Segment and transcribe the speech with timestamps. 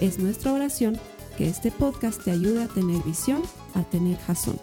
[0.00, 1.00] Es nuestra oración
[1.38, 3.42] que este podcast te ayude a tener visión,
[3.74, 4.60] a tener jazón.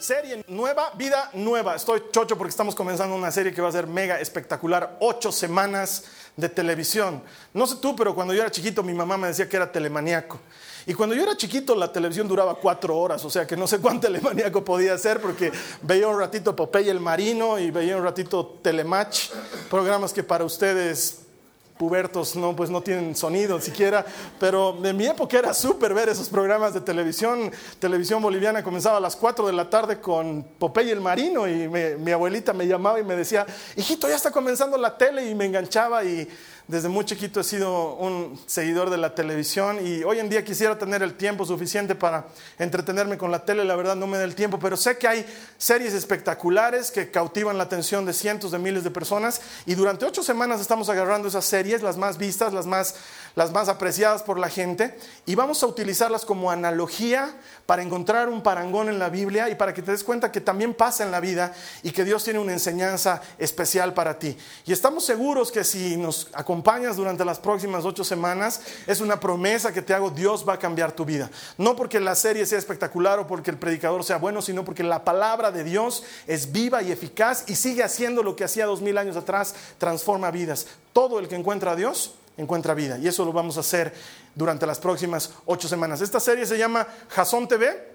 [0.00, 1.76] Serie nueva, vida nueva.
[1.76, 4.96] Estoy chocho porque estamos comenzando una serie que va a ser mega espectacular.
[4.98, 6.04] Ocho semanas
[6.36, 7.22] de televisión.
[7.54, 10.40] No sé tú, pero cuando yo era chiquito mi mamá me decía que era telemaníaco.
[10.86, 13.78] Y cuando yo era chiquito la televisión duraba cuatro horas, o sea que no sé
[13.78, 18.58] cuán telemaníaco podía ser porque veía un ratito Popeye el Marino y veía un ratito
[18.62, 19.30] Telematch,
[19.70, 21.22] programas que para ustedes
[21.82, 24.06] pubertos no, pues no tienen sonido siquiera,
[24.38, 27.50] pero en mi época era súper ver esos programas de televisión.
[27.80, 32.12] Televisión boliviana comenzaba a las 4 de la tarde con Popeye el Marino y mi
[32.12, 36.04] abuelita me llamaba y me decía, hijito, ya está comenzando la tele y me enganchaba
[36.04, 36.28] y
[36.68, 40.78] desde muy chiquito he sido un seguidor de la televisión y hoy en día quisiera
[40.78, 42.26] tener el tiempo suficiente para
[42.58, 45.26] entretenerme con la tele, la verdad no me da el tiempo, pero sé que hay
[45.58, 50.22] series espectaculares que cautivan la atención de cientos de miles de personas y durante ocho
[50.22, 52.94] semanas estamos agarrando esas series, las más vistas, las más,
[53.34, 57.34] las más apreciadas por la gente, y vamos a utilizarlas como analogía
[57.66, 60.74] para encontrar un parangón en la Biblia y para que te des cuenta que también
[60.74, 64.36] pasa en la vida y que Dios tiene una enseñanza especial para ti.
[64.66, 69.72] Y estamos seguros que si nos acompañas durante las próximas ocho semanas, es una promesa
[69.72, 71.30] que te hago, Dios va a cambiar tu vida.
[71.58, 75.04] No porque la serie sea espectacular o porque el predicador sea bueno, sino porque la
[75.04, 78.98] palabra de Dios es viva y eficaz y sigue haciendo lo que hacía dos mil
[78.98, 80.66] años atrás, transforma vidas.
[80.92, 82.98] Todo el que encuentra a Dios encuentra vida.
[82.98, 83.92] Y eso lo vamos a hacer
[84.34, 86.00] durante las próximas ocho semanas.
[86.00, 87.92] Esta serie se llama Jason TV.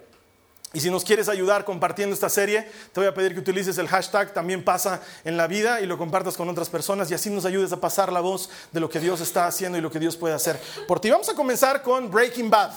[0.74, 3.88] Y si nos quieres ayudar compartiendo esta serie, te voy a pedir que utilices el
[3.88, 7.46] hashtag también pasa en la vida y lo compartas con otras personas y así nos
[7.46, 10.18] ayudes a pasar la voz de lo que Dios está haciendo y lo que Dios
[10.18, 11.10] puede hacer por ti.
[11.10, 12.74] Vamos a comenzar con Breaking Bad.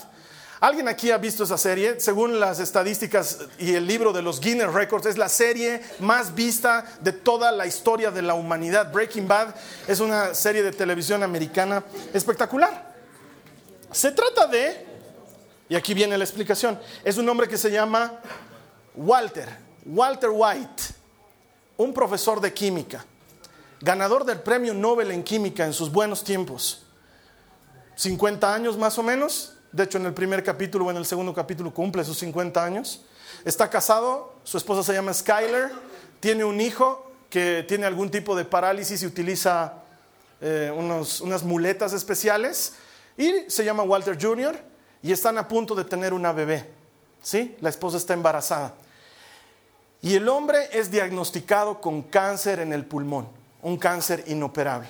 [0.60, 1.98] ¿Alguien aquí ha visto esa serie?
[2.00, 6.84] Según las estadísticas y el libro de los Guinness Records, es la serie más vista
[7.00, 8.92] de toda la historia de la humanidad.
[8.92, 9.54] Breaking Bad
[9.88, 11.82] es una serie de televisión americana
[12.12, 12.94] espectacular.
[13.90, 14.86] Se trata de
[15.70, 16.78] y aquí viene la explicación.
[17.04, 18.20] Es un hombre que se llama
[18.94, 19.48] Walter,
[19.86, 20.82] Walter White,
[21.78, 23.02] un profesor de química,
[23.80, 26.82] ganador del premio Nobel en química en sus buenos tiempos.
[27.96, 29.54] 50 años más o menos.
[29.72, 33.04] De hecho, en el primer capítulo o en el segundo capítulo cumple sus 50 años.
[33.44, 35.70] Está casado, su esposa se llama Skyler,
[36.18, 39.74] tiene un hijo que tiene algún tipo de parálisis y utiliza
[40.40, 42.74] eh, unas muletas especiales.
[43.16, 44.70] Y se llama Walter Jr
[45.02, 46.68] y están a punto de tener una bebé.
[47.22, 47.56] ¿Sí?
[47.60, 48.74] La esposa está embarazada.
[50.02, 53.28] Y el hombre es diagnosticado con cáncer en el pulmón,
[53.62, 54.88] un cáncer inoperable.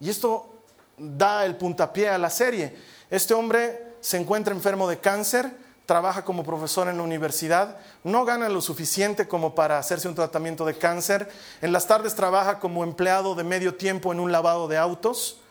[0.00, 0.52] Y esto
[0.98, 2.76] da el puntapié a la serie.
[3.12, 5.52] Este hombre se encuentra enfermo de cáncer,
[5.84, 10.64] trabaja como profesor en la universidad, no gana lo suficiente como para hacerse un tratamiento
[10.64, 11.28] de cáncer,
[11.60, 15.42] en las tardes trabaja como empleado de medio tiempo en un lavado de autos,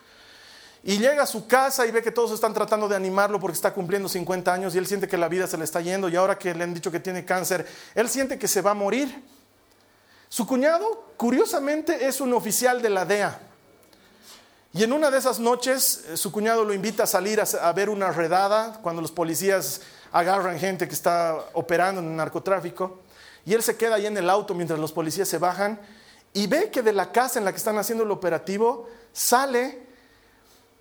[0.84, 3.76] y llega a su casa y ve que todos están tratando de animarlo porque está
[3.76, 6.40] cumpliendo 50 años y él siente que la vida se le está yendo y ahora
[6.40, 9.24] que le han dicho que tiene cáncer, él siente que se va a morir.
[10.30, 13.51] Su cuñado, curiosamente, es un oficial de la DEA.
[14.74, 17.90] Y en una de esas noches, eh, su cuñado lo invita a salir a, ver
[17.90, 19.82] una redada cuando los policías
[20.14, 23.00] agarran gente que está operando en el narcotráfico.
[23.46, 25.80] Y él se queda ahí en el auto mientras los policías se bajan
[26.34, 29.88] y ve que de la casa en la que están haciendo el operativo sale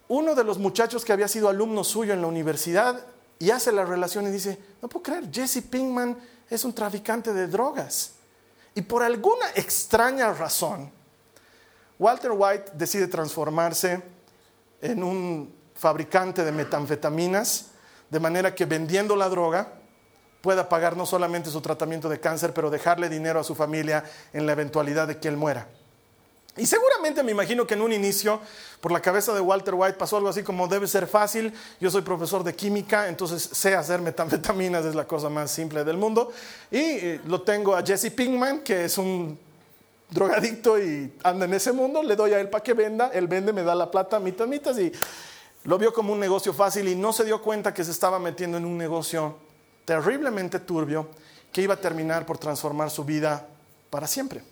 [0.09, 3.05] uno de los muchachos que había sido alumno suyo en la universidad
[3.39, 6.16] y hace la relación y dice, no puedo creer, Jesse Pinkman
[6.48, 8.13] es un traficante de drogas.
[8.75, 10.92] Y por alguna extraña razón,
[12.01, 14.03] Walter White decide transformarse
[14.81, 17.67] en un fabricante de metanfetaminas,
[18.09, 19.75] de manera que vendiendo la droga
[20.41, 24.03] pueda pagar no solamente su tratamiento de cáncer, pero dejarle dinero a su familia
[24.33, 25.69] en la eventualidad de que él muera.
[26.57, 28.41] Y seguramente me imagino que en un inicio,
[28.81, 32.01] por la cabeza de Walter White, pasó algo así como debe ser fácil, yo soy
[32.01, 36.33] profesor de química, entonces sé hacer metanfetaminas, es la cosa más simple del mundo.
[36.71, 39.39] Y eh, lo tengo a Jesse Pinkman, que es un
[40.10, 43.53] drogadicto y anda en ese mundo, le doy a él para que venda, él vende,
[43.53, 44.92] me da la plata, mitas, mitas, y
[45.65, 48.57] lo vio como un negocio fácil y no se dio cuenta que se estaba metiendo
[48.57, 49.36] en un negocio
[49.84, 51.09] terriblemente turbio
[51.53, 53.47] que iba a terminar por transformar su vida
[53.91, 54.42] para siempre.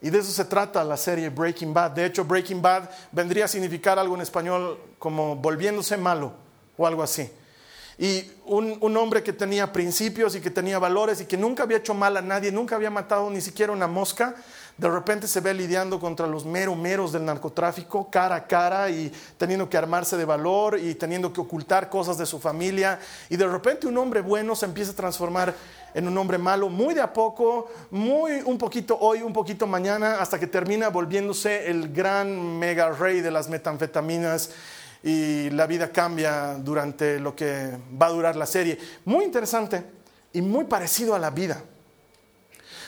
[0.00, 1.92] Y de eso se trata la serie Breaking Bad.
[1.92, 6.32] De hecho, Breaking Bad vendría a significar algo en español como volviéndose malo
[6.76, 7.30] o algo así.
[7.98, 11.78] Y un, un, hombre que tenía principios y que tenía valores y que nunca había
[11.78, 14.34] hecho mal a nadie, nunca había matado ni siquiera una mosca,
[14.76, 19.12] de repente se ve lidiando contra los mero meros del narcotráfico cara a cara y
[19.36, 22.98] teniendo que armarse de valor y teniendo que ocultar cosas de su familia.
[23.28, 25.54] Y de repente un hombre bueno se empieza a transformar
[25.94, 30.20] en un hombre malo muy de a poco, muy un poquito hoy, un poquito mañana,
[30.20, 34.50] hasta que termina volviéndose el gran mega rey de las metanfetaminas
[35.02, 38.78] y la vida cambia durante lo que va a durar la serie.
[39.04, 39.84] Muy interesante
[40.32, 41.62] y muy parecido a la vida.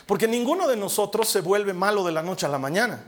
[0.06, 3.02] Porque ninguno de nosotros se vuelve malo de la noche a la mañana.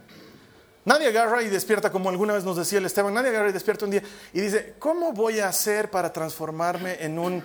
[0.84, 3.84] Nadie agarra y despierta, como alguna vez nos decía el Esteban, nadie agarra y despierta
[3.84, 7.42] un día y dice, ¿cómo voy a hacer para transformarme en un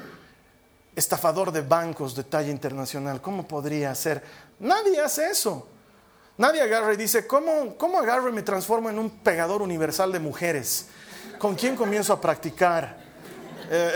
[0.95, 3.19] estafador de bancos de talla internacional?
[3.19, 4.23] ¿Cómo podría hacer?
[4.59, 5.67] Nadie hace eso.
[6.37, 10.19] Nadie agarra y dice, ¿cómo, cómo agarro y me transformo en un pegador universal de
[10.19, 10.87] mujeres?
[11.41, 12.95] ¿Con quién comienzo a practicar?
[13.67, 13.93] Eh,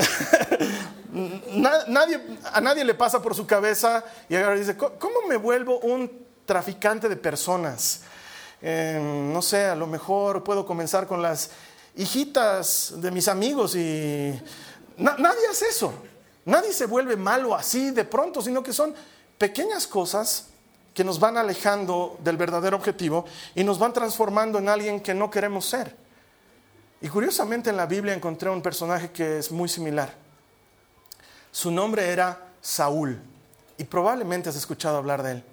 [1.54, 6.26] nadie, a nadie le pasa por su cabeza y ahora dice, ¿cómo me vuelvo un
[6.44, 8.02] traficante de personas?
[8.64, 9.00] Eh,
[9.32, 11.52] no sé, a lo mejor puedo comenzar con las
[11.96, 14.42] hijitas de mis amigos y
[14.98, 15.94] nadie hace eso.
[16.46, 18.96] Nadie se vuelve malo así de pronto, sino que son
[19.38, 20.48] pequeñas cosas
[20.96, 25.30] que nos van alejando del verdadero objetivo y nos van transformando en alguien que no
[25.30, 26.05] queremos ser.
[27.06, 30.12] Y curiosamente en la Biblia encontré un personaje que es muy similar.
[31.52, 33.22] Su nombre era Saúl
[33.78, 35.44] y probablemente has escuchado hablar de él.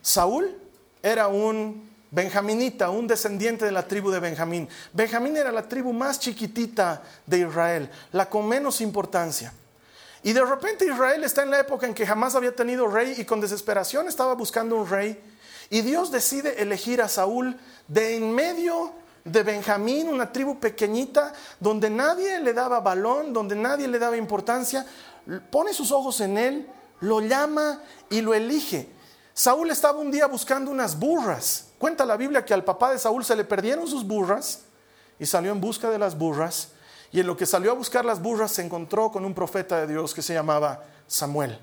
[0.00, 0.56] Saúl
[1.02, 4.70] era un benjaminita, un descendiente de la tribu de Benjamín.
[4.94, 9.52] Benjamín era la tribu más chiquitita de Israel, la con menos importancia.
[10.22, 13.26] Y de repente Israel está en la época en que jamás había tenido rey y
[13.26, 15.22] con desesperación estaba buscando un rey.
[15.68, 17.54] Y Dios decide elegir a Saúl
[17.86, 18.94] de en medio
[19.26, 24.86] de Benjamín, una tribu pequeñita, donde nadie le daba balón, donde nadie le daba importancia
[25.50, 26.68] pone sus ojos en él,
[27.00, 27.80] lo llama
[28.10, 28.88] y lo elige.
[29.34, 31.66] Saúl estaba un día buscando unas burras.
[31.78, 34.60] Cuenta la Biblia que al papá de Saúl se le perdieron sus burras
[35.18, 36.68] y salió en busca de las burras.
[37.12, 39.86] Y en lo que salió a buscar las burras se encontró con un profeta de
[39.86, 41.58] Dios que se llamaba Samuel.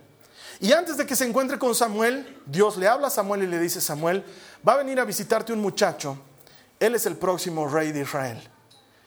[0.60, 3.60] Y antes de que se encuentre con Samuel, Dios le habla a Samuel y le
[3.60, 4.24] dice, Samuel,
[4.68, 6.18] va a venir a visitarte un muchacho,
[6.86, 8.42] él es el próximo rey de Israel.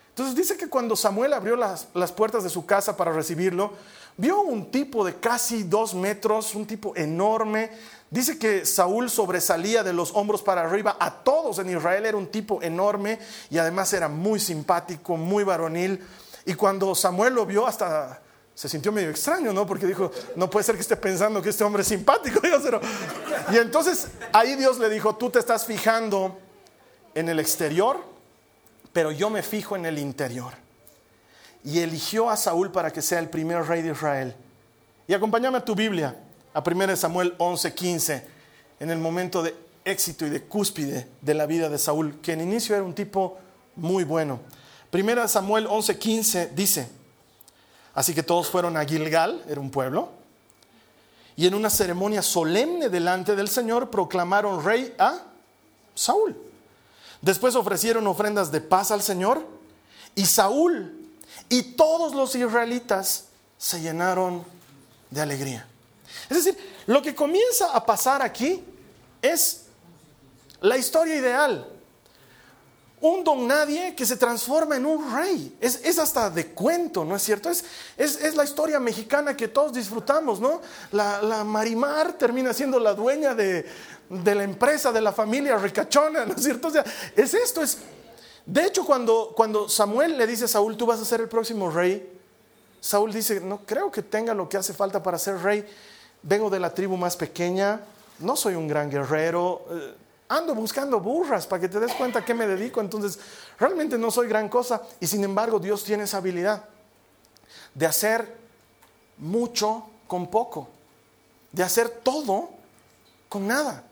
[0.08, 3.73] Entonces dice que cuando Samuel abrió las, las puertas de su casa para recibirlo,
[4.17, 7.70] vio un tipo de casi dos metros, un tipo enorme.
[8.11, 12.28] Dice que Saúl sobresalía de los hombros para arriba a todos en Israel, era un
[12.28, 13.19] tipo enorme
[13.50, 16.02] y además era muy simpático, muy varonil.
[16.46, 18.23] Y cuando Samuel lo vio, hasta
[18.55, 19.67] se sintió medio extraño, ¿no?
[19.67, 22.40] Porque dijo, no puede ser que esté pensando que este hombre es simpático.
[23.52, 26.38] Y entonces ahí Dios le dijo, tú te estás fijando
[27.16, 28.04] en el exterior,
[28.92, 30.52] pero yo me fijo en el interior
[31.64, 34.36] y eligió a Saúl para que sea el primer rey de Israel.
[35.08, 36.14] Y acompáñame a tu Biblia,
[36.52, 38.22] a 1 Samuel 11:15,
[38.80, 42.42] en el momento de éxito y de cúspide de la vida de Saúl, que en
[42.42, 43.38] inicio era un tipo
[43.76, 44.40] muy bueno.
[44.92, 46.86] 1 Samuel 11:15 dice,
[47.94, 50.10] así que todos fueron a Gilgal, era un pueblo,
[51.34, 55.23] y en una ceremonia solemne delante del Señor proclamaron rey a
[55.94, 56.45] Saúl.
[57.26, 59.45] Después ofrecieron ofrendas de paz al Señor
[60.14, 61.11] y Saúl
[61.49, 63.25] y todos los israelitas
[63.59, 64.45] se llenaron
[65.11, 65.66] de alegría.
[66.30, 66.56] Es decir,
[66.87, 68.62] lo que comienza a pasar aquí
[69.21, 69.62] es
[70.61, 71.66] la historia ideal.
[73.00, 75.59] Un don nadie que se transforma en un rey.
[75.61, 77.50] Es, hasta de cuento, ¿no es cierto?
[77.50, 77.64] Es,
[77.97, 80.61] es, la historia mexicana que todos disfrutamos, ¿no?
[80.92, 83.66] La, Marimar termina siendo la dueña de,
[84.08, 86.68] de, la empresa, de la familia ricachona, ¿no es cierto?
[86.68, 86.84] O sea,
[87.14, 87.78] es esto, es,
[88.44, 91.70] de hecho, cuando, cuando Samuel le dice a Saúl, tú vas a ser el próximo
[91.70, 92.16] rey,
[92.80, 95.66] Saúl dice, no creo que tenga lo que hace falta para ser rey.
[96.22, 97.80] Vengo de la tribu más pequeña,
[98.20, 99.94] no soy un gran guerrero, eh,
[100.28, 103.18] ando buscando burras para que te des cuenta a qué me dedico, entonces
[103.58, 104.82] realmente no soy gran cosa.
[105.00, 106.64] Y sin embargo, Dios tiene esa habilidad
[107.75, 108.36] de hacer
[109.18, 110.68] mucho con poco,
[111.50, 112.50] de hacer todo
[113.28, 113.82] con nada.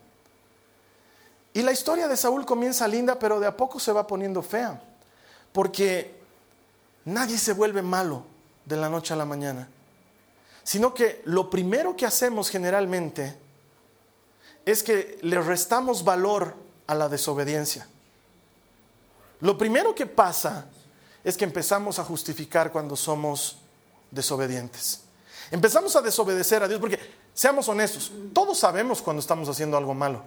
[1.55, 4.83] Y la historia de Saúl comienza linda, pero de a poco se va poniendo fea,
[5.53, 6.21] porque
[7.05, 8.25] nadie se vuelve malo
[8.65, 9.69] de la noche a la mañana,
[10.65, 13.37] sino que lo primero que hacemos generalmente
[14.67, 16.57] es que le restamos valor
[16.89, 17.87] a la desobediencia.
[19.41, 20.67] Lo primero que pasa
[21.23, 23.59] es que empezamos a justificar cuando somos
[24.11, 25.03] desobedientes.
[25.53, 26.99] Empezamos a desobedecer a Dios porque,
[27.33, 30.25] seamos honestos, todos sabemos cuando estamos haciendo algo malo.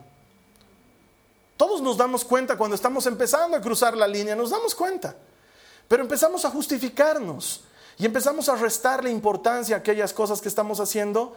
[1.57, 5.15] Todos nos damos cuenta cuando estamos empezando a cruzar la línea, nos damos cuenta.
[5.87, 7.61] Pero empezamos a justificarnos
[7.97, 11.35] y empezamos a restarle importancia a aquellas cosas que estamos haciendo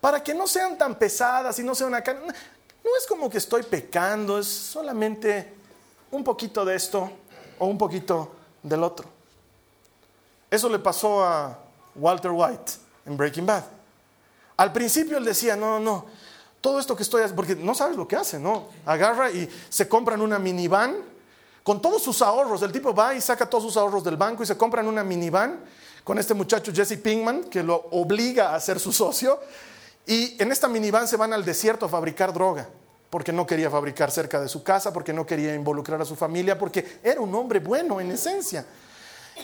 [0.00, 2.00] para que no sean tan pesadas y no sean una...
[2.00, 5.54] No es como que estoy pecando, es solamente
[6.10, 7.10] un poquito de esto
[7.58, 9.08] o un poquito del otro.
[10.50, 11.58] Eso le pasó a
[11.94, 12.72] Walter White
[13.06, 13.64] en Breaking Bad.
[14.56, 16.06] Al principio él decía, no, no, no,
[16.62, 18.68] todo esto que estoy haciendo, porque no sabes lo que hace, ¿no?
[18.86, 20.96] Agarra y se compran una minivan
[21.62, 22.62] con todos sus ahorros.
[22.62, 25.60] El tipo va y saca todos sus ahorros del banco y se compran una minivan
[26.04, 29.40] con este muchacho Jesse Pinkman, que lo obliga a ser su socio.
[30.06, 32.68] Y en esta minivan se van al desierto a fabricar droga,
[33.10, 36.56] porque no quería fabricar cerca de su casa, porque no quería involucrar a su familia,
[36.56, 38.64] porque era un hombre bueno en esencia.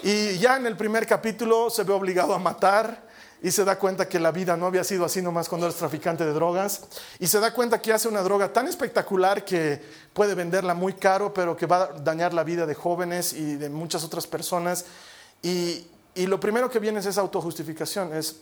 [0.04, 3.07] Y ya en el primer capítulo se ve obligado a matar
[3.42, 6.24] y se da cuenta que la vida no había sido así nomás cuando eres traficante
[6.24, 6.82] de drogas.
[7.18, 9.80] Y se da cuenta que hace una droga tan espectacular que
[10.12, 13.68] puede venderla muy caro, pero que va a dañar la vida de jóvenes y de
[13.68, 14.86] muchas otras personas.
[15.42, 18.40] Y, y lo primero que viene es esa autojustificación, es,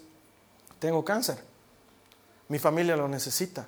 [0.79, 1.37] tengo cáncer,
[2.49, 3.67] mi familia lo necesita.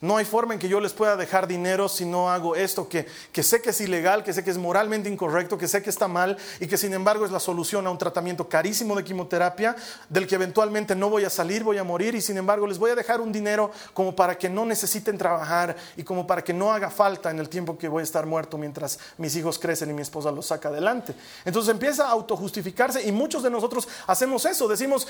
[0.00, 3.08] No hay forma en que yo les pueda dejar dinero si no hago esto, que,
[3.42, 6.36] sé que es ilegal, que sé que es moralmente incorrecto, que sé que está mal
[6.60, 9.74] y que sin embargo es la solución a un tratamiento carísimo de quimioterapia
[10.08, 12.92] del que eventualmente no voy a salir, voy a morir y sin embargo les voy
[12.92, 16.72] a dejar un dinero como para que no necesiten trabajar y como para que no
[16.72, 19.94] haga falta en el tiempo que voy a estar muerto mientras mis hijos crecen y
[19.94, 21.12] mi esposa los saca adelante.
[21.44, 25.08] Entonces empieza a autojustificarse y muchos de nosotros hacemos eso, decimos,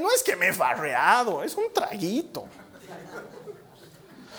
[0.00, 2.46] no es que me he farreado, es un traguito.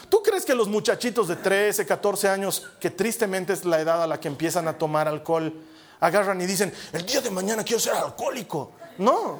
[0.09, 4.07] ¿Tú crees que los muchachitos de 13, 14 años, que tristemente es la edad a
[4.07, 5.53] la que empiezan a tomar alcohol,
[5.99, 8.71] agarran y dicen, el día de mañana quiero ser alcohólico?
[8.97, 9.39] No.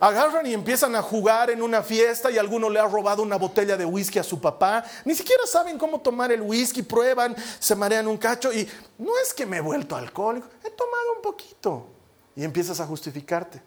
[0.00, 3.76] Agarran y empiezan a jugar en una fiesta y alguno le ha robado una botella
[3.76, 4.84] de whisky a su papá.
[5.04, 9.34] Ni siquiera saben cómo tomar el whisky, prueban, se marean un cacho y no es
[9.34, 11.86] que me he vuelto alcohólico, he tomado un poquito.
[12.36, 13.60] Y empiezas a justificarte.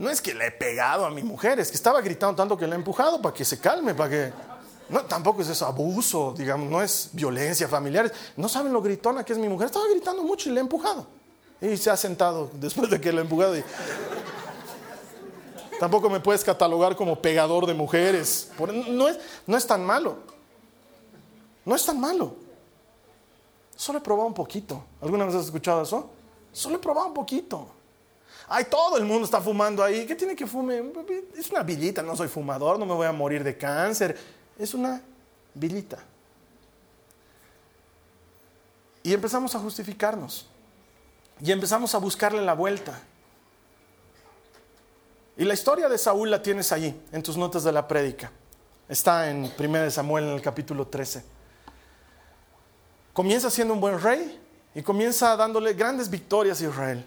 [0.00, 2.66] No es que le he pegado a mi mujer, es que estaba gritando tanto que
[2.66, 4.32] le he empujado para que se calme, para que...
[4.88, 8.10] No, tampoco es eso, abuso, digamos, no es violencia familiar.
[8.34, 9.66] No saben lo gritona que es mi mujer.
[9.66, 11.06] Estaba gritando mucho y le he empujado.
[11.60, 13.56] Y se ha sentado después de que le he empujado.
[15.78, 18.50] Tampoco me puedes catalogar como pegador de mujeres.
[18.88, 20.16] No es, no es tan malo.
[21.62, 22.36] No es tan malo.
[23.76, 24.82] Solo he probado un poquito.
[25.02, 26.08] ¿Alguna vez has escuchado eso?
[26.52, 27.79] Solo he probado un poquito.
[28.52, 30.04] Ay, todo el mundo está fumando ahí.
[30.04, 30.82] ¿Qué tiene que fume?
[31.38, 34.18] Es una villita, no soy fumador, no me voy a morir de cáncer.
[34.58, 35.00] Es una
[35.54, 35.98] villita.
[39.04, 40.48] Y empezamos a justificarnos.
[41.40, 43.00] Y empezamos a buscarle la vuelta.
[45.36, 48.32] Y la historia de Saúl la tienes allí, en tus notas de la prédica.
[48.88, 51.22] Está en 1 Samuel en el capítulo 13.
[53.12, 54.40] Comienza siendo un buen rey
[54.74, 57.06] y comienza dándole grandes victorias a Israel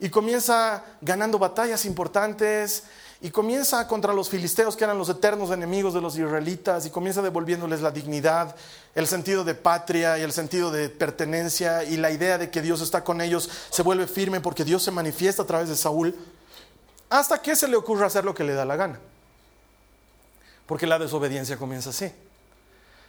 [0.00, 2.84] y comienza ganando batallas importantes
[3.20, 7.20] y comienza contra los filisteos que eran los eternos enemigos de los israelitas y comienza
[7.20, 8.56] devolviéndoles la dignidad,
[8.94, 12.80] el sentido de patria y el sentido de pertenencia y la idea de que Dios
[12.80, 16.16] está con ellos se vuelve firme porque Dios se manifiesta a través de Saúl
[17.10, 18.98] hasta que se le ocurra hacer lo que le da la gana.
[20.66, 22.10] Porque la desobediencia comienza así.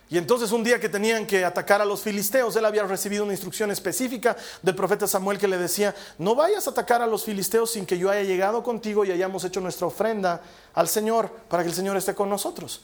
[0.10, 3.32] Y entonces un día que tenían que atacar a los filisteos, él había recibido una
[3.32, 7.72] instrucción específica del profeta Samuel que le decía, no vayas a atacar a los filisteos
[7.72, 10.42] sin que yo haya llegado contigo y hayamos hecho nuestra ofrenda
[10.74, 12.82] al Señor para que el Señor esté con nosotros.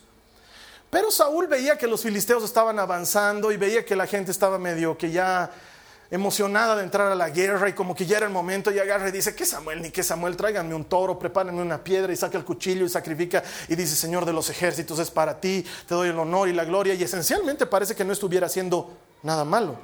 [0.90, 4.98] Pero Saúl veía que los filisteos estaban avanzando y veía que la gente estaba medio
[4.98, 5.52] que ya
[6.10, 9.10] emocionada de entrar a la guerra y como que ya era el momento y agarra
[9.10, 9.82] y dice, ¿qué Samuel?
[9.82, 13.44] Ni que Samuel, tráiganme un toro, prepárenme una piedra y saca el cuchillo y sacrifica
[13.68, 16.66] y dice, Señor de los ejércitos, es para ti, te doy el honor y la
[16.66, 19.78] gloria y esencialmente parece que no estuviera haciendo nada malo.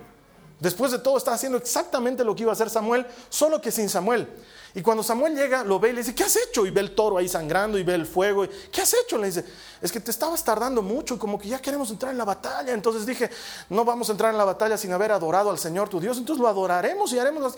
[0.60, 3.90] Después de todo está haciendo exactamente lo que iba a hacer Samuel, solo que sin
[3.90, 4.30] Samuel.
[4.76, 6.66] Y cuando Samuel llega, lo ve y le dice, ¿qué has hecho?
[6.66, 8.48] Y ve el toro ahí sangrando y ve el fuego.
[8.72, 9.20] ¿Qué has hecho?
[9.20, 9.46] Le dice,
[9.80, 12.74] es que te estabas tardando mucho, como que ya queremos entrar en la batalla.
[12.74, 13.30] Entonces dije,
[13.70, 16.18] no vamos a entrar en la batalla sin haber adorado al Señor tu Dios.
[16.18, 17.56] Entonces lo adoraremos y haremos...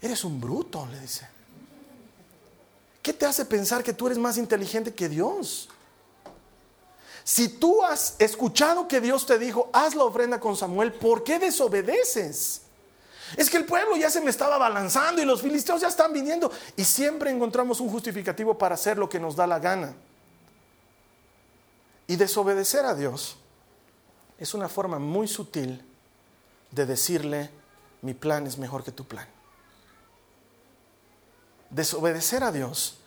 [0.00, 1.28] Eres un bruto, le dice.
[3.02, 5.68] ¿Qué te hace pensar que tú eres más inteligente que Dios?
[7.22, 11.38] Si tú has escuchado que Dios te dijo, haz la ofrenda con Samuel, ¿por qué
[11.38, 12.62] desobedeces?
[13.36, 16.50] Es que el pueblo ya se me estaba balanzando y los filisteos ya están viniendo.
[16.76, 19.94] Y siempre encontramos un justificativo para hacer lo que nos da la gana.
[22.06, 23.36] Y desobedecer a Dios
[24.38, 25.84] es una forma muy sutil
[26.70, 27.50] de decirle,
[28.02, 29.26] mi plan es mejor que tu plan.
[31.70, 32.98] Desobedecer a Dios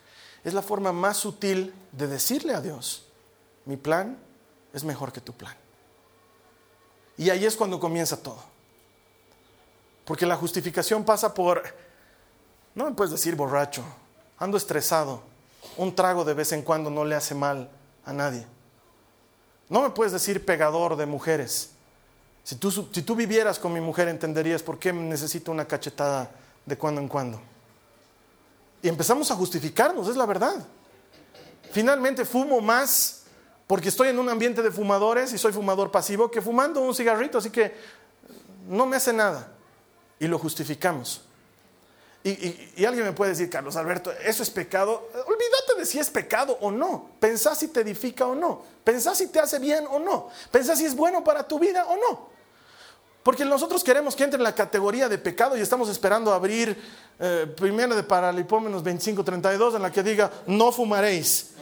[0.44, 3.06] es la forma más sutil de decirle a Dios,
[3.66, 4.18] mi plan
[4.74, 5.56] es mejor que tu plan.
[7.18, 8.51] Y ahí es cuando comienza todo.
[10.06, 11.64] Porque la justificación pasa por,
[12.76, 13.84] no me puedes decir borracho,
[14.38, 15.22] ando estresado,
[15.78, 17.70] un trago de vez en cuando no le hace mal
[18.06, 18.46] a nadie.
[19.70, 21.72] No me puedes decir pegador de mujeres.
[22.44, 26.30] Si tú, si tú vivieras con mi mujer entenderías por qué necesito una cachetada
[26.66, 27.40] de cuando en cuando.
[28.82, 30.66] Y empezamos a justificarnos, es la verdad.
[31.72, 33.22] Finalmente fumo más
[33.68, 37.38] porque estoy en un ambiente de fumadores y soy fumador pasivo que fumando un cigarrito,
[37.38, 37.74] así que
[38.68, 39.48] no me hace nada.
[40.22, 41.24] Y lo justificamos.
[42.24, 45.10] Y, alguien me puede decir, Carlos Alberto, ¿eso es pecado?
[45.26, 47.10] Olvídate de si es pecado o no.
[47.20, 48.62] Pensá si te edifica o no.
[48.84, 50.30] Pensá si te hace bien o no.
[50.52, 52.30] Pensá si es bueno para tu vida o no.
[53.24, 56.78] Porque nosotros queremos que entre en la categoría de pecado y estamos esperando abrir
[57.20, 61.54] eh, primero de Paralipómenos 25-32 en la que diga, no fumaréis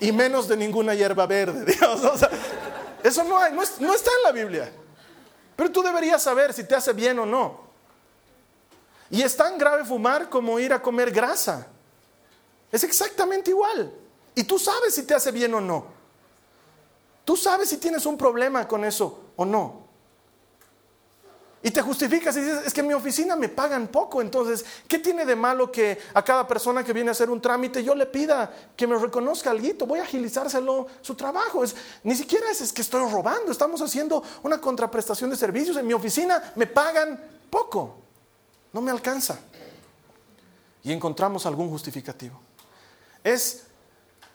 [0.00, 1.72] y menos de ninguna hierba verde.
[3.04, 4.72] eso no, hay, no, no está en la Biblia.
[5.54, 7.67] Pero tú deberías saber si te hace bien o no.
[9.10, 11.66] Y es tan grave fumar como ir a comer grasa.
[12.70, 13.92] Es exactamente igual.
[14.34, 15.86] Y tú sabes si te hace bien o no.
[17.24, 19.88] Tú sabes si tienes un problema con eso o no.
[21.60, 25.00] Y te justificas y dices, es que en mi oficina me pagan poco, entonces, ¿qué
[25.00, 28.06] tiene de malo que a cada persona que viene a hacer un trámite yo le
[28.06, 29.86] pida que me reconozca algo?
[29.86, 31.64] Voy a agilizárselo su trabajo.
[31.64, 31.74] Es,
[32.04, 35.76] ni siquiera es, es que estoy robando, estamos haciendo una contraprestación de servicios.
[35.76, 37.96] En mi oficina me pagan poco,
[38.72, 39.38] no me alcanza.
[40.82, 42.40] Y encontramos algún justificativo.
[43.24, 43.64] Es,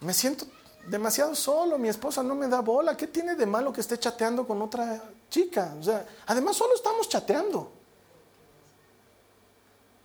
[0.01, 0.45] me siento
[0.87, 4.45] demasiado solo, mi esposa no me da bola, ¿qué tiene de malo que esté chateando
[4.45, 5.75] con otra chica?
[5.79, 7.71] O sea, además solo estamos chateando.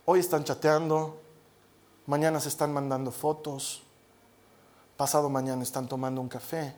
[0.05, 1.19] Hoy están chateando,
[2.07, 3.83] mañana se están mandando fotos,
[4.97, 6.73] pasado mañana están tomando un café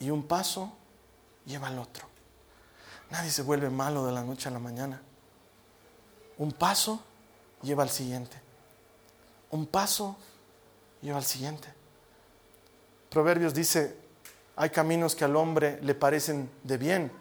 [0.00, 0.72] y un paso
[1.46, 2.06] lleva al otro.
[3.10, 5.00] Nadie se vuelve malo de la noche a la mañana.
[6.38, 7.02] Un paso
[7.62, 8.36] lleva al siguiente.
[9.50, 10.16] Un paso
[11.00, 11.68] lleva al siguiente.
[13.10, 13.96] Proverbios dice,
[14.56, 17.12] hay caminos que al hombre le parecen de bien,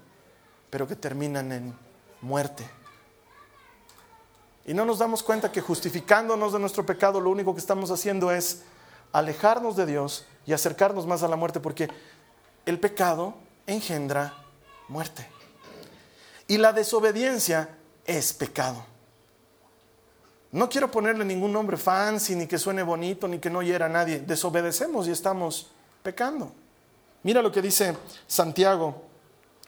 [0.69, 1.77] pero que terminan en
[2.21, 2.69] muerte.
[4.65, 8.31] Y no nos damos cuenta que justificándonos de nuestro pecado, lo único que estamos haciendo
[8.31, 8.63] es
[9.11, 11.89] alejarnos de Dios y acercarnos más a la muerte, porque
[12.65, 13.33] el pecado
[13.67, 14.33] engendra
[14.87, 15.27] muerte.
[16.47, 17.69] Y la desobediencia
[18.05, 18.85] es pecado.
[20.51, 23.89] No quiero ponerle ningún nombre fancy, ni que suene bonito, ni que no hiera a
[23.89, 24.19] nadie.
[24.19, 25.67] Desobedecemos y estamos
[26.03, 26.51] pecando.
[27.23, 27.95] Mira lo que dice
[28.27, 29.03] Santiago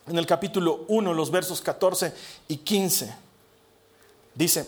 [0.08, 2.14] en el capítulo 1, los versos 14
[2.50, 3.16] y 15.
[4.36, 4.68] Dice,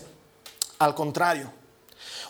[0.78, 1.50] al contrario,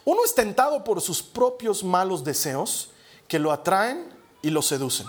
[0.04, 2.90] uno es tentado por sus propios malos deseos
[3.28, 4.08] que lo atraen
[4.42, 5.06] y lo seducen.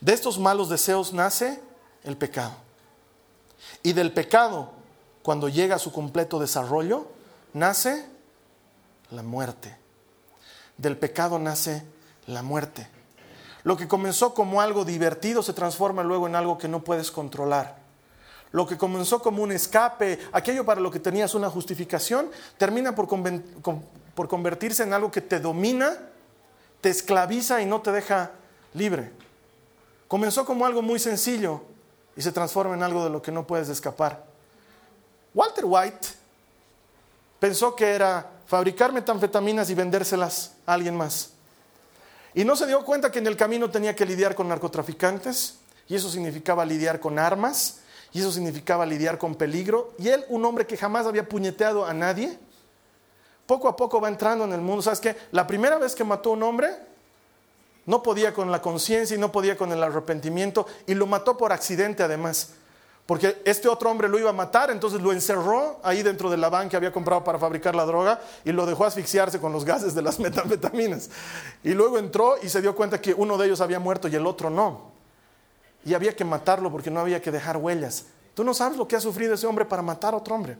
[0.00, 1.62] De estos malos deseos nace
[2.04, 2.54] el pecado.
[3.82, 4.72] Y del pecado,
[5.22, 7.06] cuando llega a su completo desarrollo,
[7.52, 8.06] nace
[9.10, 9.76] la muerte.
[10.76, 11.82] Del pecado nace
[12.26, 12.88] la muerte.
[13.64, 17.76] Lo que comenzó como algo divertido se transforma luego en algo que no puedes controlar.
[18.50, 23.08] Lo que comenzó como un escape, aquello para lo que tenías una justificación, termina por,
[24.14, 25.96] por convertirse en algo que te domina,
[26.80, 28.32] te esclaviza y no te deja
[28.74, 29.12] libre.
[30.08, 31.62] Comenzó como algo muy sencillo
[32.16, 34.24] y se transforma en algo de lo que no puedes escapar.
[35.32, 36.08] Walter White
[37.42, 41.30] pensó que era fabricar metanfetaminas y vendérselas a alguien más.
[42.34, 45.56] Y no se dio cuenta que en el camino tenía que lidiar con narcotraficantes,
[45.88, 47.80] y eso significaba lidiar con armas,
[48.12, 49.92] y eso significaba lidiar con peligro.
[49.98, 52.38] Y él, un hombre que jamás había puñeteado a nadie,
[53.44, 54.80] poco a poco va entrando en el mundo.
[54.80, 55.16] ¿Sabes qué?
[55.32, 56.68] La primera vez que mató a un hombre,
[57.86, 61.52] no podía con la conciencia y no podía con el arrepentimiento, y lo mató por
[61.52, 62.50] accidente además.
[63.12, 66.48] Porque este otro hombre lo iba a matar, entonces lo encerró ahí dentro de la
[66.48, 69.94] van que había comprado para fabricar la droga y lo dejó asfixiarse con los gases
[69.94, 71.10] de las metanfetaminas.
[71.62, 74.26] Y luego entró y se dio cuenta que uno de ellos había muerto y el
[74.26, 74.92] otro no.
[75.84, 78.06] Y había que matarlo porque no había que dejar huellas.
[78.32, 80.56] Tú no sabes lo que ha sufrido ese hombre para matar a otro hombre.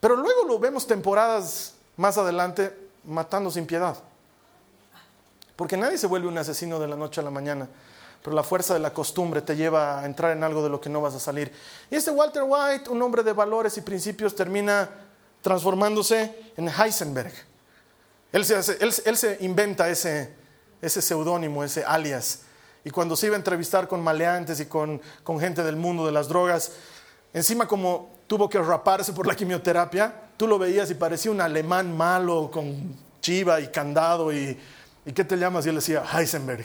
[0.00, 3.96] Pero luego lo vemos temporadas más adelante matando sin piedad.
[5.54, 7.68] Porque nadie se vuelve un asesino de la noche a la mañana
[8.24, 10.88] pero la fuerza de la costumbre te lleva a entrar en algo de lo que
[10.88, 11.52] no vas a salir.
[11.90, 14.88] Y este Walter White, un hombre de valores y principios, termina
[15.42, 17.34] transformándose en Heisenberg.
[18.32, 20.32] Él se, inventa ese,
[20.80, 22.44] ese seudónimo, ese alias.
[22.82, 25.02] Y cuando se iba a entrevistar con maleantes y con,
[25.38, 26.72] gente del mundo de las drogas,
[27.34, 31.94] encima como tuvo que raparse por la quimioterapia, tú lo veías y parecía un alemán
[31.94, 34.58] malo con chiva y candado y,
[35.04, 35.66] ¿y qué te llamas?
[35.66, 36.64] Y él decía Heisenberg.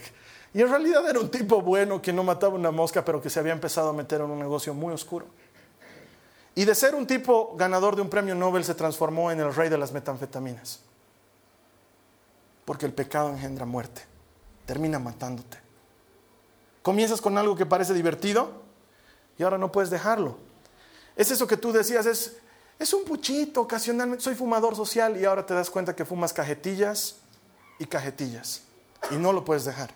[0.53, 3.39] Y en realidad era un tipo bueno que no mataba una mosca, pero que se
[3.39, 5.27] había empezado a meter en un negocio muy oscuro.
[6.55, 9.69] Y de ser un tipo ganador de un premio Nobel se transformó en el rey
[9.69, 10.79] de las metanfetaminas.
[12.65, 14.01] Porque el pecado engendra muerte,
[14.65, 15.57] termina matándote.
[16.81, 18.51] Comienzas con algo que parece divertido
[19.37, 20.37] y ahora no puedes dejarlo.
[21.15, 22.37] Es eso que tú decías, es,
[22.79, 27.17] es un puchito ocasionalmente, soy fumador social y ahora te das cuenta que fumas cajetillas
[27.77, 28.63] y cajetillas
[29.11, 29.91] y no lo puedes dejar.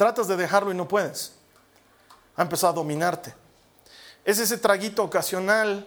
[0.00, 1.34] Tratas de dejarlo y no puedes.
[2.34, 3.34] Ha empezado a dominarte.
[4.24, 5.86] Es ese traguito ocasional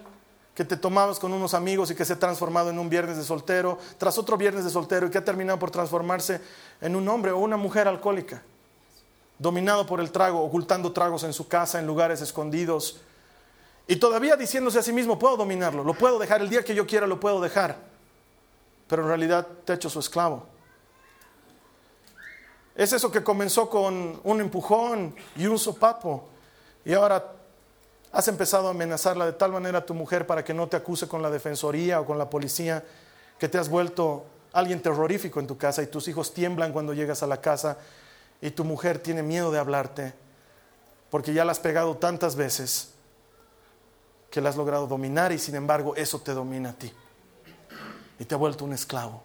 [0.53, 3.23] que te tomabas con unos amigos y que se ha transformado en un viernes de
[3.23, 6.39] soltero, tras otro viernes de soltero y que ha terminado por transformarse
[6.79, 8.43] en un hombre o una mujer alcohólica,
[9.39, 13.01] dominado por el trago, ocultando tragos en su casa, en lugares escondidos,
[13.87, 16.85] y todavía diciéndose a sí mismo, puedo dominarlo, lo puedo dejar, el día que yo
[16.85, 17.77] quiera lo puedo dejar,
[18.87, 20.52] pero en realidad te ha hecho su esclavo.
[22.75, 26.27] Es eso que comenzó con un empujón y un sopapo,
[26.83, 27.33] y ahora
[28.13, 31.07] Has empezado a amenazarla de tal manera a tu mujer para que no te acuse
[31.07, 32.83] con la defensoría o con la policía,
[33.39, 37.23] que te has vuelto alguien terrorífico en tu casa y tus hijos tiemblan cuando llegas
[37.23, 37.79] a la casa
[38.39, 40.13] y tu mujer tiene miedo de hablarte
[41.09, 42.91] porque ya la has pegado tantas veces
[44.29, 46.93] que la has logrado dominar y sin embargo eso te domina a ti
[48.19, 49.23] y te ha vuelto un esclavo.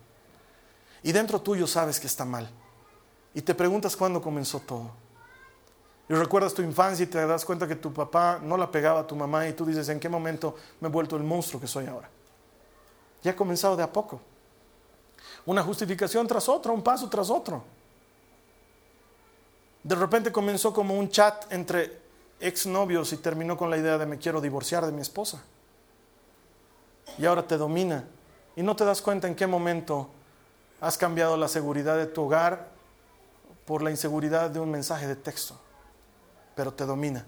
[1.03, 2.49] Y dentro tuyo sabes que está mal
[3.35, 4.91] y te preguntas cuándo comenzó todo.
[6.09, 9.07] Y recuerdas tu infancia y te das cuenta que tu papá no la pegaba a
[9.07, 11.87] tu mamá y tú dices, ¿en qué momento me he vuelto el monstruo que soy
[11.87, 12.09] ahora?
[13.23, 14.21] Ya ha comenzado de a poco.
[15.45, 17.63] Una justificación tras otra, un paso tras otro.
[19.83, 22.01] De repente comenzó como un chat entre
[22.41, 25.43] exnovios y terminó con la idea de me quiero divorciar de mi esposa.
[27.19, 28.05] Y ahora te domina.
[28.57, 30.09] Y no te das cuenta en qué momento
[30.81, 32.78] has cambiado la seguridad de tu hogar
[33.69, 35.61] por la inseguridad de un mensaje de texto
[36.59, 37.25] pero te domina.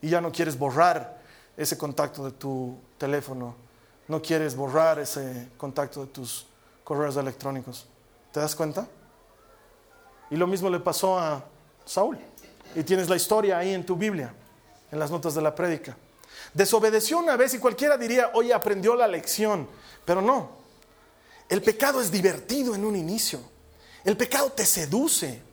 [0.00, 1.20] Y ya no quieres borrar
[1.54, 3.54] ese contacto de tu teléfono,
[4.06, 6.46] no quieres borrar ese contacto de tus
[6.82, 7.86] correos electrónicos.
[8.32, 8.88] ¿Te das cuenta?
[10.30, 11.44] Y lo mismo le pasó a
[11.84, 12.18] Saúl.
[12.74, 14.32] Y tienes la historia ahí en tu Biblia,
[14.90, 15.94] en las notas de la prédica.
[16.54, 19.68] Desobedeció una vez y cualquiera diría, oye, aprendió la lección.
[20.06, 20.52] Pero no.
[21.50, 23.42] El pecado es divertido en un inicio.
[24.04, 25.47] El pecado te seduce.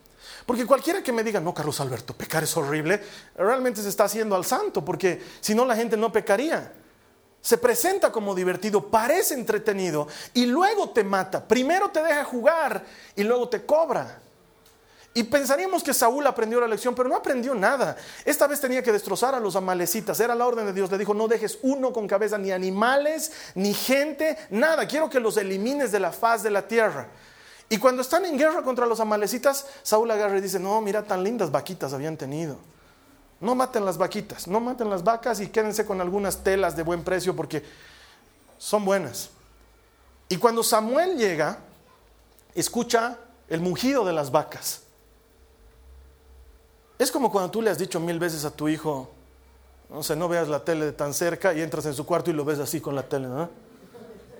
[0.46, 3.02] Porque cualquiera que me diga, no, Carlos Alberto, pecar es horrible,
[3.36, 6.72] realmente se está haciendo al santo, porque si no la gente no pecaría.
[7.40, 11.46] Se presenta como divertido, parece entretenido y luego te mata.
[11.46, 14.20] Primero te deja jugar y luego te cobra.
[15.14, 17.96] Y pensaríamos que Saúl aprendió la lección, pero no aprendió nada.
[18.24, 20.20] Esta vez tenía que destrozar a los amalecitas.
[20.20, 20.90] Era la orden de Dios.
[20.90, 24.86] Le dijo, no dejes uno con cabeza, ni animales, ni gente, nada.
[24.86, 27.08] Quiero que los elimines de la faz de la tierra.
[27.68, 31.24] Y cuando están en guerra contra los amalecitas, Saúl agarra y dice, no, mira, tan
[31.24, 32.58] lindas vaquitas habían tenido.
[33.40, 37.02] No maten las vaquitas, no maten las vacas y quédense con algunas telas de buen
[37.02, 37.62] precio porque
[38.56, 39.30] son buenas.
[40.28, 41.58] Y cuando Samuel llega,
[42.54, 44.82] escucha el mugido de las vacas.
[46.98, 49.10] Es como cuando tú le has dicho mil veces a tu hijo,
[49.90, 52.32] no sé, no veas la tele de tan cerca y entras en su cuarto y
[52.32, 53.28] lo ves así con la tele.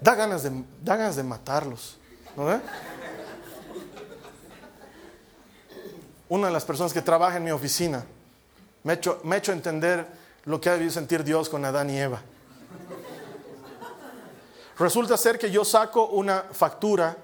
[0.00, 1.98] Da ganas de, da ganas de matarlos,
[2.36, 2.60] ¿no?
[6.28, 8.04] Una de las personas que trabaja en mi oficina
[8.86, 10.06] me ha hecho, me entender
[10.44, 12.22] lo que ha debido sentir Dios con Adán y Eva.
[14.78, 17.16] Resulta ser que yo saco una factura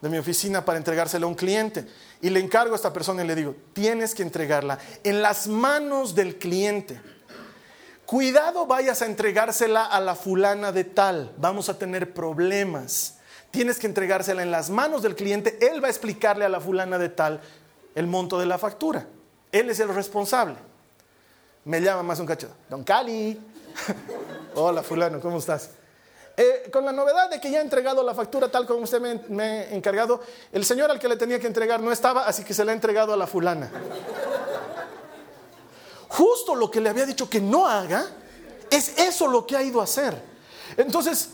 [0.00, 1.86] de mi oficina para entregársela a un cliente
[2.20, 6.16] y le encargo a esta persona y le digo, tienes que entregarla en las manos
[6.16, 7.00] del cliente.
[8.04, 13.18] Cuidado vayas a entregársela a la fulana de tal, vamos a tener problemas.
[13.52, 16.98] Tienes que entregársela en las manos del cliente, él va a explicarle a la fulana
[16.98, 17.40] de tal
[17.96, 19.04] el monto de la factura.
[19.50, 20.54] Él es el responsable.
[21.64, 22.48] Me llama más un cacho.
[22.68, 23.40] Don Cali.
[24.54, 25.70] Hola, fulano, ¿cómo estás?
[26.36, 29.42] Eh, con la novedad de que ya he entregado la factura tal como usted me,
[29.42, 30.20] ha encargado,
[30.52, 32.74] el señor al que le tenía que entregar no estaba, así que se la ha
[32.74, 33.70] entregado a la fulana.
[36.08, 38.06] Justo lo que le había dicho que no haga,
[38.70, 40.14] es eso lo que ha ido a hacer.
[40.76, 41.30] Entonces,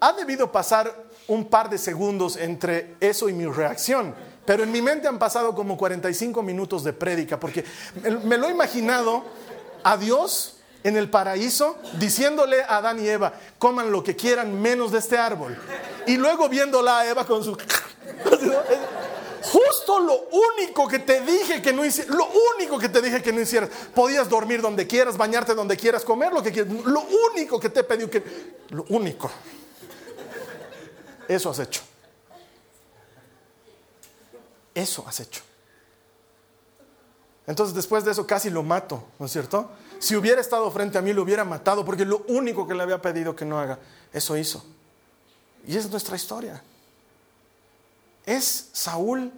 [0.00, 0.92] ha debido pasar
[1.28, 4.14] un par de segundos entre eso y mi reacción.
[4.48, 7.66] Pero en mi mente han pasado como 45 minutos de prédica, porque
[8.24, 9.22] me lo he imaginado
[9.82, 14.90] a Dios en el paraíso diciéndole a Adán y Eva, coman lo que quieran menos
[14.90, 15.54] de este árbol.
[16.06, 17.58] Y luego viéndola a Eva con su...
[19.42, 20.18] Justo lo
[20.56, 23.68] único que te dije que no hicieras, lo único que te dije que no hicieras,
[23.94, 27.84] podías dormir donde quieras, bañarte donde quieras, comer lo que quieras, lo único que te
[27.84, 28.22] pedido que,
[28.70, 29.30] lo único,
[31.28, 31.87] eso has hecho.
[34.78, 35.42] Eso has hecho.
[37.48, 39.72] Entonces después de eso casi lo mato, ¿no es cierto?
[39.98, 43.02] Si hubiera estado frente a mí lo hubiera matado porque lo único que le había
[43.02, 43.80] pedido que no haga,
[44.12, 44.64] eso hizo.
[45.66, 46.62] Y es nuestra historia.
[48.24, 49.32] Es Saúl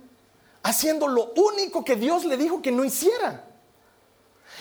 [0.63, 3.47] haciendo lo único que Dios le dijo que no hiciera.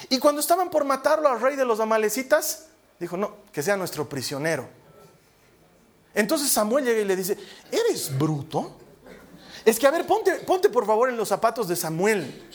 [0.08, 2.68] Y cuando estaban por matarlo al rey de los amalecitas,
[3.02, 4.70] dijo, no, que sea nuestro prisionero.
[6.16, 7.38] Entonces Samuel llega y le dice,
[7.70, 8.78] ¿eres bruto?
[9.66, 12.50] Es que, a ver, ponte, ponte por favor en los zapatos de Samuel.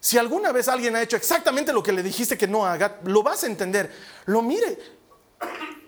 [0.00, 3.22] Si alguna vez alguien ha hecho exactamente lo que le dijiste que no haga, lo
[3.22, 3.92] vas a entender.
[4.26, 4.78] Lo mire.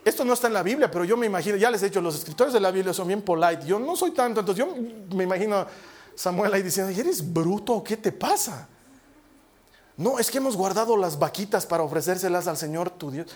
[0.05, 2.17] Esto no está en la Biblia, pero yo me imagino, ya les he dicho, los
[2.17, 3.67] escritores de la Biblia son bien polite.
[3.67, 4.75] Yo no soy tanto, entonces yo
[5.15, 5.69] me imagino a
[6.15, 7.83] Samuel ahí diciendo, ¿eres bruto?
[7.85, 8.69] ¿Qué te pasa?
[9.97, 13.27] No, es que hemos guardado las vaquitas para ofrecérselas al Señor tu Dios.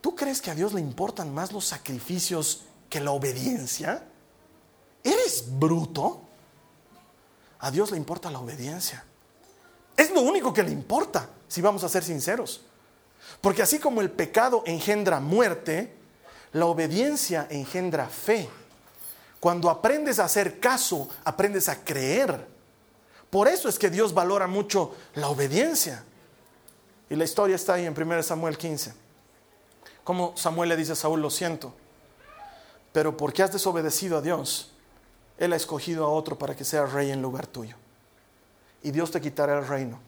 [0.00, 4.04] ¿Tú crees que a Dios le importan más los sacrificios que la obediencia?
[5.02, 6.22] ¿Eres bruto?
[7.62, 9.04] A Dios le importa la obediencia.
[9.96, 12.62] Es lo único que le importa, si vamos a ser sinceros.
[13.40, 15.94] Porque así como el pecado engendra muerte,
[16.52, 18.48] la obediencia engendra fe.
[19.38, 22.48] Cuando aprendes a hacer caso, aprendes a creer.
[23.30, 26.04] Por eso es que Dios valora mucho la obediencia.
[27.08, 28.92] Y la historia está ahí en 1 Samuel 15.
[30.02, 31.72] Como Samuel le dice a Saúl, lo siento,
[32.92, 34.71] pero porque has desobedecido a Dios,
[35.42, 37.74] Él ha escogido a otro para que sea rey en lugar tuyo
[38.80, 39.98] y Dios te quitará el reino.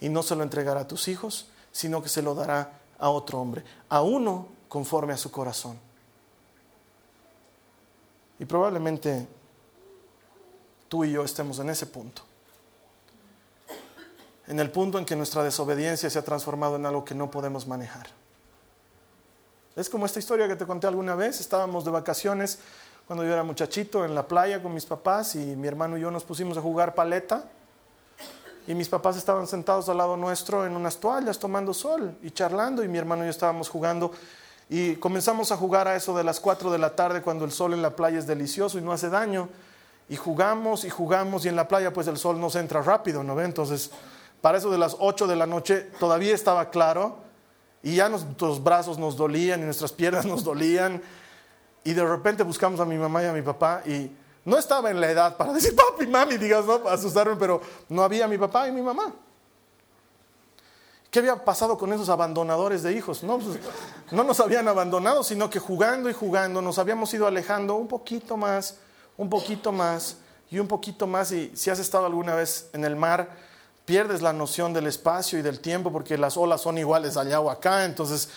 [0.00, 3.40] Y no se lo entregará a tus hijos, sino que se lo dará a otro
[3.40, 5.76] hombre, a uno conforme a su corazón.
[8.38, 9.26] Y probablemente
[10.88, 12.22] tú y yo estemos en ese punto.
[14.46, 17.66] En el punto en que nuestra desobediencia se ha transformado en algo que no podemos
[17.66, 18.06] manejar.
[19.74, 21.40] Es como esta historia que te conté alguna vez.
[21.40, 22.60] Estábamos de vacaciones
[23.10, 26.12] cuando yo era muchachito en la playa con mis papás y mi hermano y yo
[26.12, 27.42] nos pusimos a jugar paleta.
[28.68, 32.84] Y mis papás estaban sentados al lado nuestro en unas toallas tomando sol y charlando
[32.84, 34.12] y mi hermano y yo estábamos jugando.
[34.68, 37.74] Y comenzamos a jugar a eso de las 4 de la tarde cuando el sol
[37.74, 39.48] en la playa es delicioso y no hace daño.
[40.08, 43.24] Y jugamos y jugamos y en la playa pues el sol no se entra rápido,
[43.24, 43.40] ¿no?
[43.40, 43.90] Entonces
[44.40, 47.16] para eso de las 8 de la noche todavía estaba claro
[47.82, 51.02] y ya nuestros brazos nos dolían y nuestras piernas nos dolían
[51.84, 54.10] y de repente buscamos a mi mamá y a mi papá y
[54.44, 58.26] no estaba en la edad para decir papi, mami, digas, no, asustarme, pero no había
[58.26, 59.12] mi papá y mi mamá.
[61.10, 63.24] ¿Qué había pasado con esos abandonadores de hijos?
[63.24, 63.58] No, pues,
[64.12, 68.36] no nos habían abandonado, sino que jugando y jugando nos habíamos ido alejando un poquito
[68.36, 68.76] más,
[69.16, 70.18] un poquito más
[70.52, 71.32] y un poquito más.
[71.32, 73.28] Y si has estado alguna vez en el mar,
[73.84, 77.50] pierdes la noción del espacio y del tiempo porque las olas son iguales allá o
[77.50, 77.84] acá.
[77.84, 78.28] Entonces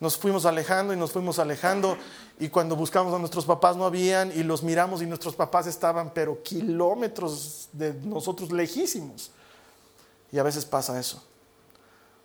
[0.00, 1.96] nos fuimos alejando y nos fuimos alejando
[2.38, 6.10] y cuando buscamos a nuestros papás no habían y los miramos y nuestros papás estaban
[6.14, 9.30] pero kilómetros de nosotros lejísimos.
[10.32, 11.22] Y a veces pasa eso.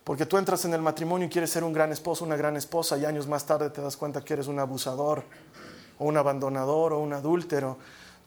[0.04, 2.96] Porque tú entras en el matrimonio y quieres ser un gran esposo, una gran esposa
[2.96, 5.24] y años más tarde te das cuenta que eres un abusador
[5.98, 7.76] o un abandonador o un adúltero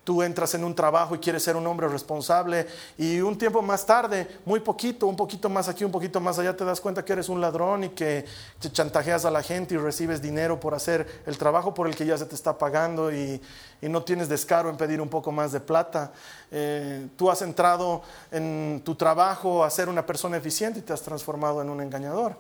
[0.09, 2.65] Tú entras en un trabajo y quieres ser un hombre responsable
[2.97, 6.57] y un tiempo más tarde, muy poquito, un poquito más aquí, un poquito más allá,
[6.57, 8.25] te das cuenta que eres un ladrón y que
[8.59, 12.07] te chantajeas a la gente y recibes dinero por hacer el trabajo por el que
[12.07, 13.39] ya se te está pagando y,
[13.83, 16.11] no tienes descaro en pedir un poco más de plata.
[16.49, 21.03] Eh, tú has entrado en tu trabajo a ser una persona eficiente y te has
[21.03, 22.35] transformado en un engañador.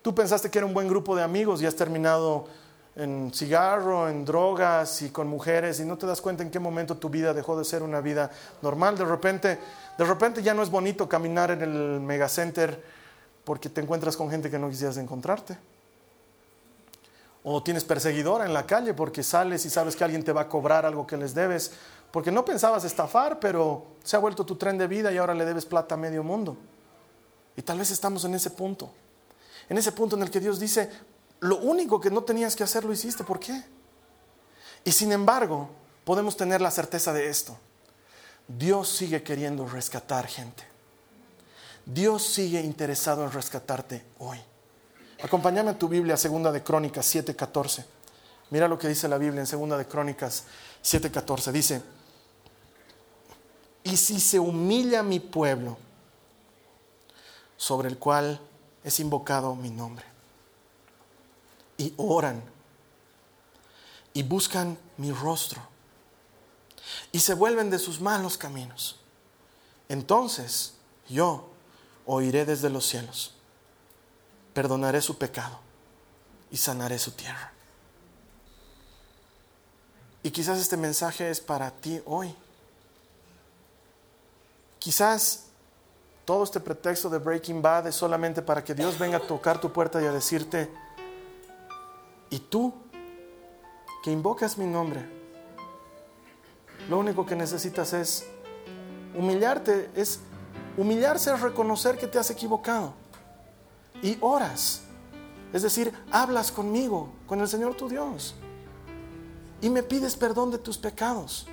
[0.00, 2.46] Tú pensaste que era un buen grupo de amigos y has terminado
[2.94, 6.96] en cigarro, en drogas y con mujeres y no te das cuenta en qué momento
[6.96, 8.98] tu vida dejó de ser una vida normal.
[8.98, 9.58] De repente,
[9.96, 12.82] de repente ya no es bonito caminar en el megacenter
[13.44, 15.56] porque te encuentras con gente que no quisieras encontrarte.
[17.44, 20.48] O tienes perseguidora en la calle porque sales y sabes que alguien te va a
[20.48, 21.72] cobrar algo que les debes.
[22.12, 25.44] Porque no pensabas estafar, pero se ha vuelto tu tren de vida y ahora le
[25.44, 26.56] debes plata a medio mundo.
[27.56, 28.90] Y tal vez estamos en ese punto.
[29.68, 30.90] En ese punto en el que Dios dice,
[31.42, 33.24] lo único que no tenías que hacer lo hiciste.
[33.24, 33.64] ¿Por qué?
[34.84, 35.70] Y sin embargo,
[36.04, 37.58] podemos tener la certeza de esto.
[38.46, 40.62] Dios sigue queriendo rescatar gente.
[41.84, 44.38] Dios sigue interesado en rescatarte hoy.
[45.20, 47.84] Acompáñame a tu Biblia, segunda de Crónicas 7:14.
[48.50, 50.44] Mira lo que dice la Biblia en segunda de Crónicas
[50.80, 51.50] 7:14.
[51.50, 51.82] Dice,
[53.82, 55.76] "Y si se humilla mi pueblo,
[57.56, 58.40] sobre el cual
[58.84, 60.11] es invocado mi nombre,
[61.76, 62.42] y oran
[64.14, 65.62] y buscan mi rostro
[67.10, 69.00] y se vuelven de sus malos caminos.
[69.88, 70.74] Entonces
[71.08, 71.48] yo
[72.06, 73.34] oiré desde los cielos,
[74.54, 75.58] perdonaré su pecado
[76.50, 77.52] y sanaré su tierra.
[80.22, 82.34] Y quizás este mensaje es para ti hoy.
[84.78, 85.44] Quizás
[86.24, 89.72] todo este pretexto de Breaking Bad es solamente para que Dios venga a tocar tu
[89.72, 90.70] puerta y a decirte,
[92.32, 92.72] y tú,
[94.02, 95.06] que invocas mi nombre,
[96.88, 98.26] lo único que necesitas es
[99.14, 100.20] humillarte, es
[100.78, 102.94] humillarse es reconocer que te has equivocado.
[104.02, 104.80] Y oras,
[105.52, 108.34] es decir, hablas conmigo, con el Señor tu Dios,
[109.60, 111.46] y me pides perdón de tus pecados.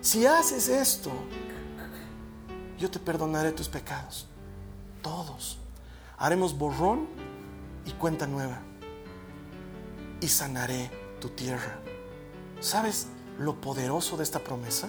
[0.00, 1.10] Si haces esto,
[2.78, 4.28] yo te perdonaré tus pecados,
[5.02, 5.58] todos.
[6.16, 7.08] Haremos borrón
[7.84, 8.62] y cuenta nueva.
[10.20, 11.78] Y sanaré tu tierra.
[12.60, 14.88] ¿Sabes lo poderoso de esta promesa?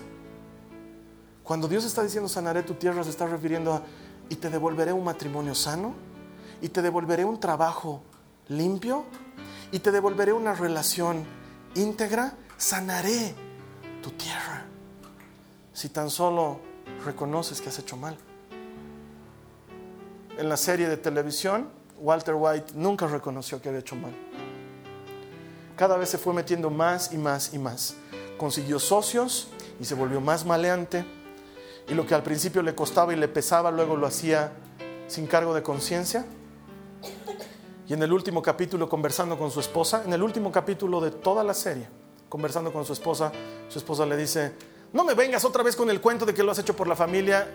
[1.43, 3.83] Cuando Dios está diciendo sanaré tu tierra, se está refiriendo a
[4.29, 5.93] y te devolveré un matrimonio sano,
[6.61, 8.01] y te devolveré un trabajo
[8.47, 9.05] limpio,
[9.71, 11.25] y te devolveré una relación
[11.75, 13.35] íntegra, sanaré
[14.01, 14.65] tu tierra.
[15.73, 16.59] Si tan solo
[17.05, 18.17] reconoces que has hecho mal.
[20.37, 24.13] En la serie de televisión, Walter White nunca reconoció que había hecho mal.
[25.77, 27.95] Cada vez se fue metiendo más y más y más.
[28.39, 29.47] Consiguió socios
[29.79, 31.05] y se volvió más maleante.
[31.87, 34.53] Y lo que al principio le costaba y le pesaba, luego lo hacía
[35.07, 36.25] sin cargo de conciencia.
[37.87, 41.43] Y en el último capítulo, conversando con su esposa, en el último capítulo de toda
[41.43, 41.87] la serie,
[42.27, 43.31] conversando con su esposa,
[43.69, 44.53] su esposa le dice,
[44.93, 46.95] no me vengas otra vez con el cuento de que lo has hecho por la
[46.95, 47.47] familia.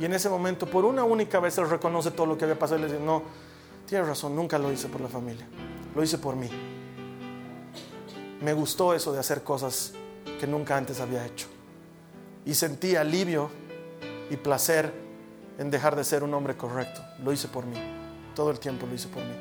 [0.00, 2.80] Y en ese momento, por una única vez, él reconoce todo lo que había pasado
[2.80, 3.22] y le dice, no,
[3.86, 5.46] tienes razón, nunca lo hice por la familia,
[5.94, 6.50] lo hice por mí.
[8.40, 9.92] Me gustó eso de hacer cosas
[10.38, 11.46] que nunca antes había hecho.
[12.44, 13.50] Y sentí alivio
[14.30, 14.92] y placer
[15.58, 17.02] en dejar de ser un hombre correcto.
[17.22, 17.76] Lo hice por mí.
[18.34, 19.34] Todo el tiempo lo hice por mí.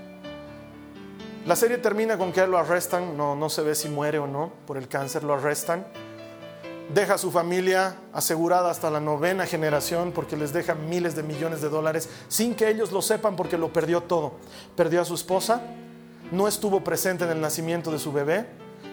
[1.46, 4.52] La serie termina con que lo arrestan, no, no se ve si muere o no
[4.68, 5.86] por el cáncer, lo arrestan
[6.94, 11.62] deja a su familia asegurada hasta la novena generación porque les deja miles de millones
[11.62, 14.34] de dólares sin que ellos lo sepan porque lo perdió todo.
[14.76, 15.62] Perdió a su esposa,
[16.32, 18.48] no estuvo presente en el nacimiento de su bebé,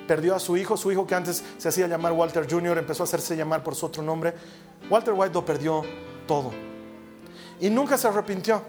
[0.07, 3.05] perdió a su hijo, su hijo que antes se hacía llamar Walter Jr., empezó a
[3.05, 4.35] hacerse llamar por su otro nombre.
[4.91, 5.83] Walter White lo perdió
[6.27, 6.53] todo
[7.61, 8.63] y nunca se arrepintió.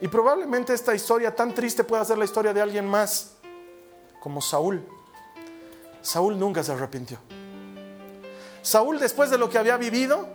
[0.00, 3.36] Y probablemente esta historia tan triste pueda ser la historia de alguien más,
[4.20, 4.82] como Saúl.
[6.00, 7.18] Saúl nunca se arrepintió.
[8.62, 10.26] Saúl, después de lo que había vivido,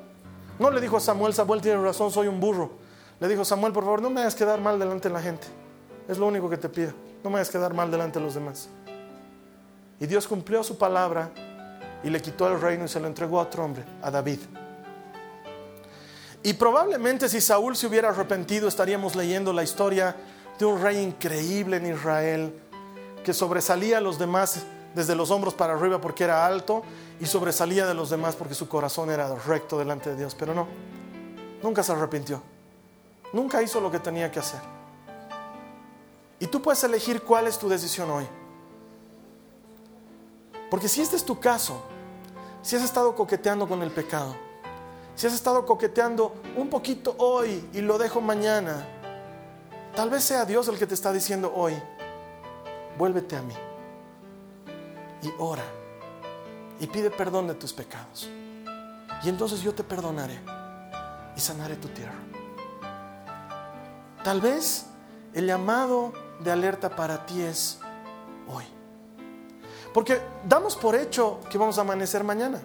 [0.60, 2.72] no le dijo a Samuel, Samuel tiene razón, soy un burro.
[3.20, 5.48] Le dijo, Samuel, por favor, no me hagas quedar mal delante de la gente.
[6.08, 6.94] Es lo único que te pido.
[7.24, 8.70] No me hagas quedar mal delante de los demás.
[10.00, 11.32] Y Dios cumplió su palabra
[12.04, 14.40] y le quitó el reino y se lo entregó a otro hombre, a David.
[16.44, 20.16] Y probablemente si Saúl se hubiera arrepentido, estaríamos leyendo la historia
[20.60, 22.54] de un rey increíble en Israel,
[23.24, 26.84] que sobresalía a los demás desde los hombros para arriba porque era alto
[27.20, 30.36] y sobresalía de los demás porque su corazón era recto delante de Dios.
[30.36, 30.68] Pero no,
[31.64, 32.42] nunca se arrepintió.
[33.34, 34.60] Nunca hizo lo que tenía que hacer.
[36.40, 38.28] Y tú puedes elegir cuál es tu decisión hoy.
[40.76, 41.82] Porque si este es tu caso,
[42.62, 44.36] si has estado coqueteando con el pecado,
[45.16, 48.86] si has estado coqueteando un poquito hoy y lo dejo mañana,
[49.96, 51.82] tal vez sea Dios el que te está diciendo hoy,
[52.98, 53.54] vuélvete a mí
[55.22, 55.64] y ora
[56.82, 58.30] y pide perdón de tus pecados.
[59.24, 60.42] Y entonces yo te perdonaré
[61.38, 62.20] y sanaré tu tierra.
[64.26, 64.88] Tal vez
[65.34, 66.12] el llamado
[66.42, 67.80] de alerta para ti es
[68.50, 68.75] hoy.
[69.96, 72.62] Porque damos por hecho que vamos a amanecer mañana.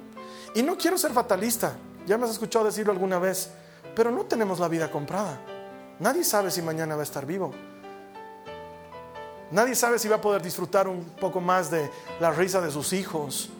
[0.52, 3.52] Y no quiero ser fatalista, ya me has escuchado decirlo alguna vez,
[3.94, 5.38] pero no tenemos la vida comprada.
[6.00, 7.52] Nadie sabe si mañana va a estar vivo.
[9.52, 11.88] Nadie sabe si va a poder disfrutar un poco más de
[12.18, 13.50] la risa de sus hijos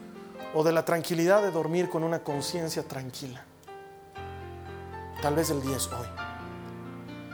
[0.52, 3.44] o de la tranquilidad de dormir con una conciencia tranquila.
[5.22, 6.08] Tal vez el día es hoy.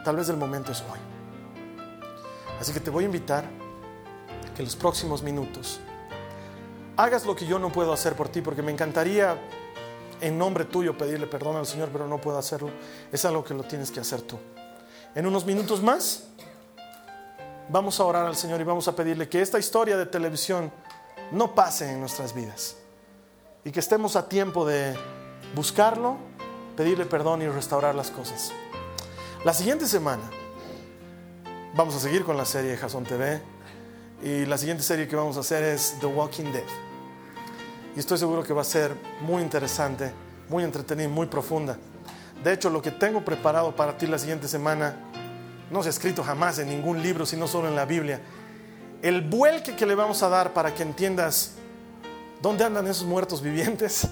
[0.05, 0.99] Tal vez el momento es hoy.
[2.61, 5.81] Así que te voy a invitar a que en los próximos minutos
[6.97, 9.39] hagas lo que yo no puedo hacer por ti, porque me encantaría
[10.21, 12.71] en nombre tuyo pedirle perdón al Señor, pero no puedo hacerlo.
[13.13, 14.39] Es algo que lo tienes que hacer tú.
[15.15, 16.25] En unos minutos más
[17.69, 20.71] vamos a orar al Señor y vamos a pedirle que esta historia de televisión
[21.33, 22.77] no pase en nuestras vidas
[23.65, 24.95] y que estemos a tiempo de
[25.55, 26.17] buscarlo,
[26.77, 28.53] pedirle perdón y restaurar las cosas.
[29.45, 30.23] La siguiente semana
[31.75, 33.43] vamos a seguir con la serie de Jason TV
[34.23, 36.86] y la siguiente serie que vamos a hacer es The Walking Dead.
[37.97, 40.13] Y estoy seguro que va a ser muy interesante,
[40.49, 41.77] muy entretenida, muy profunda.
[42.45, 44.95] De hecho, lo que tengo preparado para ti la siguiente semana
[45.71, 48.21] no se ha escrito jamás en ningún libro, sino solo en la Biblia.
[49.03, 51.57] El vuelque que le vamos a dar para que entiendas
[52.43, 54.09] ¿Dónde andan esos muertos vivientes?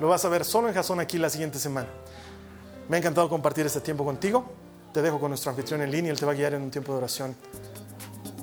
[0.00, 1.88] lo vas a ver solo en Jason aquí la siguiente semana.
[2.88, 4.44] Me ha encantado compartir este tiempo contigo.
[4.92, 6.92] Te dejo con nuestro anfitrión en línea, él te va a guiar en un tiempo
[6.92, 7.36] de oración.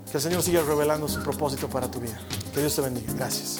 [0.09, 2.17] Que el Señor siga revelando su propósito para tu vida.
[2.53, 3.11] Que Dios te bendiga.
[3.13, 3.59] Gracias.